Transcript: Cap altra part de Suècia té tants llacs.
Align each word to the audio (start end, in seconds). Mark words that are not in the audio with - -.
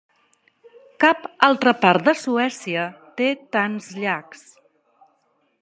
Cap 1.03 1.27
altra 1.49 1.73
part 1.83 2.09
de 2.09 2.15
Suècia 2.23 2.89
té 3.21 3.31
tants 3.59 3.95
llacs. 4.03 4.47